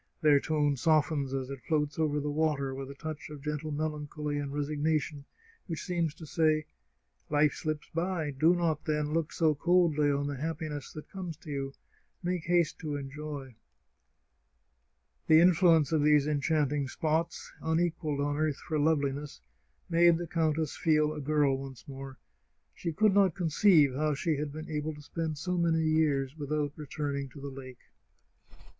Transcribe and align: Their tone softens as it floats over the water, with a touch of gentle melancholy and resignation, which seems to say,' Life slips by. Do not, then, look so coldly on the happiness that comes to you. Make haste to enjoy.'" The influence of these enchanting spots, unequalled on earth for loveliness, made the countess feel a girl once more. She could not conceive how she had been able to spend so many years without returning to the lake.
Their 0.21 0.39
tone 0.39 0.75
softens 0.77 1.31
as 1.31 1.51
it 1.51 1.61
floats 1.61 1.99
over 1.99 2.19
the 2.19 2.31
water, 2.31 2.73
with 2.73 2.89
a 2.89 2.95
touch 2.95 3.29
of 3.29 3.43
gentle 3.43 3.69
melancholy 3.69 4.39
and 4.39 4.51
resignation, 4.51 5.25
which 5.67 5.83
seems 5.85 6.15
to 6.15 6.25
say,' 6.25 6.65
Life 7.29 7.53
slips 7.53 7.87
by. 7.93 8.31
Do 8.31 8.55
not, 8.55 8.83
then, 8.85 9.13
look 9.13 9.31
so 9.31 9.53
coldly 9.53 10.09
on 10.09 10.25
the 10.25 10.37
happiness 10.37 10.91
that 10.93 11.11
comes 11.11 11.37
to 11.37 11.51
you. 11.51 11.73
Make 12.23 12.45
haste 12.45 12.79
to 12.79 12.95
enjoy.'" 12.95 13.53
The 15.27 15.39
influence 15.39 15.91
of 15.91 16.01
these 16.01 16.25
enchanting 16.25 16.87
spots, 16.87 17.53
unequalled 17.61 18.21
on 18.21 18.37
earth 18.37 18.57
for 18.57 18.79
loveliness, 18.79 19.39
made 19.87 20.17
the 20.17 20.25
countess 20.25 20.75
feel 20.75 21.13
a 21.13 21.21
girl 21.21 21.59
once 21.59 21.87
more. 21.87 22.17
She 22.73 22.91
could 22.91 23.13
not 23.13 23.35
conceive 23.35 23.93
how 23.93 24.15
she 24.15 24.37
had 24.37 24.51
been 24.51 24.67
able 24.67 24.95
to 24.95 25.01
spend 25.03 25.37
so 25.37 25.59
many 25.59 25.81
years 25.83 26.35
without 26.35 26.73
returning 26.75 27.29
to 27.29 27.39
the 27.39 27.51
lake. 27.51 27.81